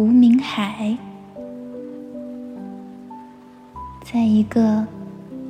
[0.00, 0.96] 无名海，
[4.02, 4.86] 在一个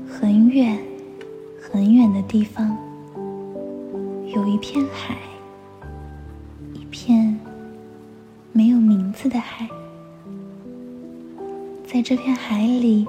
[0.04, 0.76] 很远
[1.62, 2.76] 很远的地方，
[4.26, 5.16] 有一片海，
[6.74, 7.38] 一片
[8.50, 9.68] 没有名字的海。
[11.86, 13.06] 在这片海里，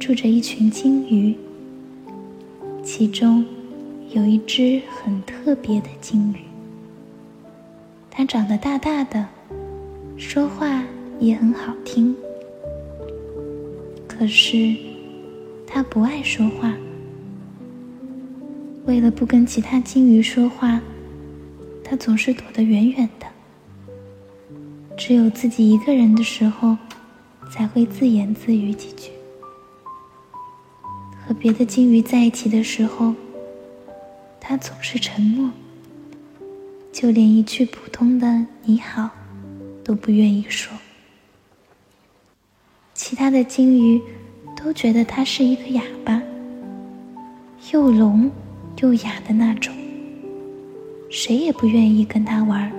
[0.00, 1.36] 住着一群鲸鱼，
[2.82, 3.46] 其中
[4.10, 6.38] 有一只很特别的鲸鱼，
[8.10, 9.28] 它长得大大的。
[10.18, 10.82] 说话
[11.20, 12.16] 也很好听，
[14.08, 14.74] 可是
[15.66, 16.74] 他不爱说话。
[18.86, 20.80] 为了不跟其他金鱼说话，
[21.84, 23.26] 他总是躲得远远的。
[24.96, 26.76] 只有自己一个人的时候，
[27.50, 29.10] 才会自言自语几句。
[31.26, 33.12] 和别的金鱼在一起的时候，
[34.40, 35.50] 他总是沉默，
[36.90, 39.10] 就连一句普通的“你好”。
[39.86, 40.76] 都不愿意说。
[42.92, 44.02] 其他的金鱼
[44.56, 46.20] 都觉得他是一个哑巴，
[47.72, 48.28] 又聋
[48.80, 49.72] 又哑的那种，
[51.08, 52.72] 谁也不愿意跟他玩。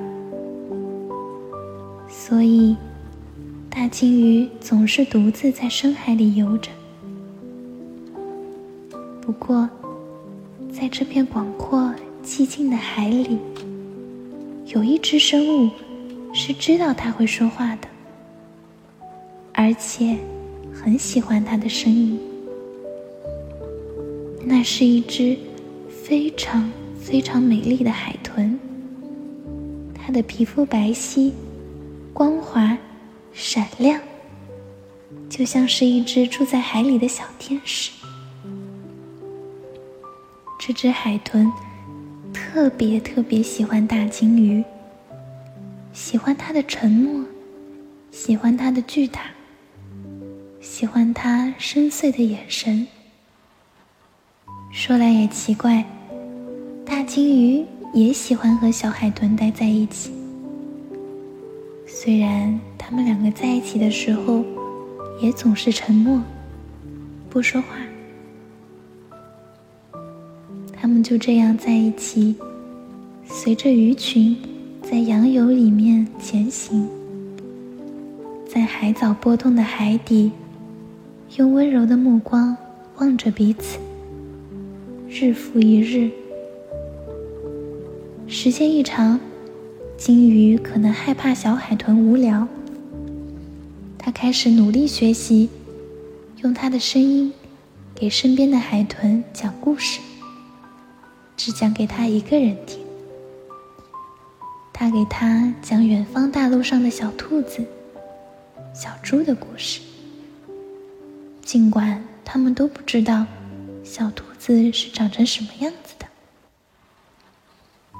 [2.09, 2.75] 所以，
[3.69, 6.69] 大金鱼总是独自在深海里游着。
[9.21, 9.69] 不过，
[10.69, 11.89] 在这片广阔
[12.21, 13.37] 寂静的海里，
[14.65, 15.69] 有一只生物。
[16.33, 17.87] 是知道他会说话的，
[19.53, 20.17] 而且
[20.73, 22.19] 很喜欢他的声音。
[24.45, 25.37] 那是一只
[25.89, 28.57] 非常非常美丽的海豚，
[29.93, 31.31] 它的皮肤白皙、
[32.13, 32.77] 光滑、
[33.33, 33.99] 闪亮，
[35.29, 37.91] 就像是一只住在海里的小天使。
[40.59, 41.51] 这只海豚
[42.33, 44.63] 特别特别喜欢大金鱼。
[45.97, 47.25] 喜欢他的沉默，
[48.11, 49.21] 喜欢他的巨大，
[50.61, 52.87] 喜欢他深邃的眼神。
[54.71, 55.83] 说来也奇怪，
[56.85, 60.11] 大金鱼也喜欢和小海豚待在一起。
[61.87, 64.45] 虽然他们两个在一起的时候，
[65.19, 66.21] 也总是沉默，
[67.27, 67.69] 不说话。
[70.71, 72.35] 他们就这样在一起，
[73.25, 74.37] 随着鱼群。
[74.89, 76.87] 在洋流里面前行，
[78.47, 80.31] 在海藻波动的海底，
[81.35, 82.55] 用温柔的目光
[82.95, 83.77] 望着彼此。
[85.09, 86.09] 日复一日，
[88.27, 89.19] 时间一长，
[89.97, 92.47] 金鱼可能害怕小海豚无聊，
[93.97, 95.49] 它开始努力学习，
[96.43, 97.33] 用它的声音
[97.93, 99.99] 给身边的海豚讲故事，
[101.35, 102.86] 只讲给他一个人听。
[104.79, 107.65] 他给他讲远方大陆上的小兔子、
[108.75, 109.81] 小猪的故事，
[111.41, 113.25] 尽管他们都不知道
[113.83, 116.05] 小兔子是长成什么样子的。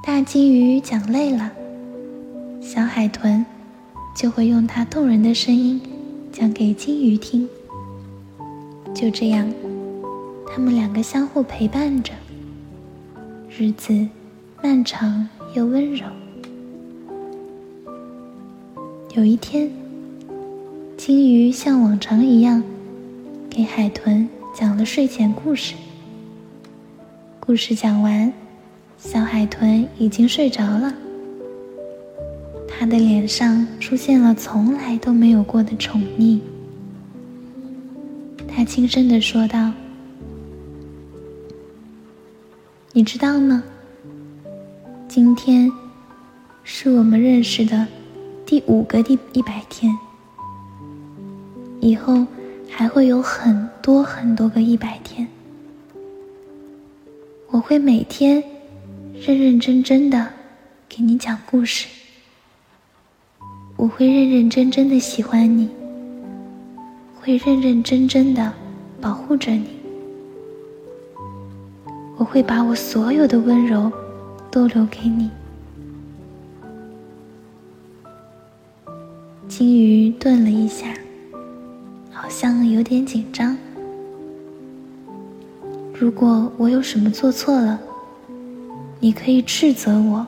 [0.04, 1.52] 大金鱼讲累了，
[2.62, 3.44] 小海豚
[4.16, 5.82] 就会用它动人的声音
[6.32, 7.50] 讲给金鱼听。
[8.94, 9.52] 就这样，
[10.48, 12.14] 他们两个相互陪伴着，
[13.50, 14.08] 日子
[14.62, 16.06] 漫长又温柔。
[19.16, 19.72] 有一天，
[20.98, 22.62] 金鱼像往常一样
[23.50, 25.74] 给海豚讲了睡前故事。
[27.40, 28.32] 故事讲完，
[28.98, 30.94] 小海豚已经睡着了。
[32.68, 36.40] 他的脸上出现了从来都没有过的宠溺。
[38.48, 39.72] 他轻声的说道
[42.92, 43.64] ：“你知道吗？
[45.08, 45.72] 今天
[46.64, 47.88] 是我们认识的。”
[48.48, 49.94] 第五个第一百天，
[51.82, 52.26] 以后
[52.70, 55.28] 还会有很多很多个一百天。
[57.50, 58.42] 我会每天
[59.20, 60.32] 认认真真的
[60.88, 61.90] 给你讲故事，
[63.76, 65.70] 我会认认真真的喜欢你，
[67.20, 68.54] 会认认真真的
[69.02, 69.68] 保护着你，
[72.16, 73.92] 我会把我所有的温柔
[74.50, 75.30] 都留给你。
[79.48, 80.94] 金鱼顿了一下，
[82.12, 83.58] 好像有点紧张。
[85.94, 87.80] 如果我有什么做错了，
[89.00, 90.28] 你可以斥责我，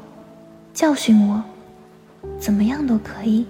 [0.74, 1.44] 教训我，
[2.40, 3.46] 怎么样都可以。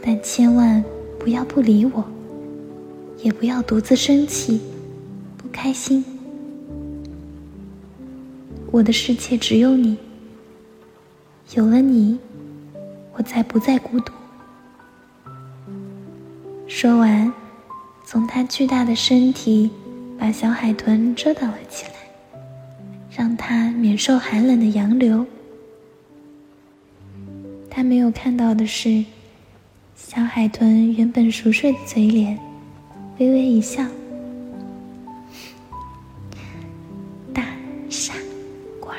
[0.00, 0.82] 但千万
[1.18, 2.04] 不要不理我，
[3.18, 4.60] 也不要独自生气、
[5.36, 6.04] 不开心。
[8.70, 9.98] 我的世界只有你，
[11.54, 12.16] 有了你，
[13.16, 14.12] 我才不再孤独。
[16.80, 17.30] 说完，
[18.06, 19.70] 从它巨大的身体
[20.18, 21.92] 把小海豚遮挡了起来，
[23.14, 25.26] 让它免受寒冷的洋流。
[27.68, 29.04] 他没有看到的是，
[29.94, 32.40] 小海豚原本熟睡的嘴脸
[33.18, 33.84] 微微一笑。
[37.34, 37.44] 大
[37.90, 38.14] 傻
[38.80, 38.94] 瓜。